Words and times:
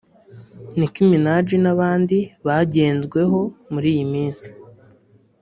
Nicki 0.77 1.01
Minaj 1.09 1.47
n’abandi 1.63 2.17
bagenzweho 2.45 3.39
muri 3.73 3.87
iyi 3.93 4.05
minsi 4.13 4.47